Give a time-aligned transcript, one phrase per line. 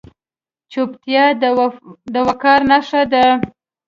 [0.71, 1.25] چوپتیا،
[2.13, 3.25] د وقار نښه ده.